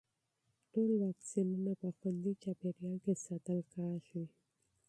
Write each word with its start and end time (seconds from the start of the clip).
ټول 0.71 0.91
واکسینونه 1.03 1.71
په 1.81 1.87
خوندي 1.97 2.33
چاپېریال 2.43 2.95
کې 3.03 3.13
ساتل 3.25 3.59
کېږي. 3.73 4.23